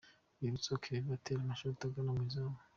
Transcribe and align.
Rwibutso 0.37 0.71
Claver 0.83 1.15
atera 1.17 1.39
amashoti 1.41 1.81
agana 1.85 2.11
mu 2.17 2.21
izamu. 2.27 2.59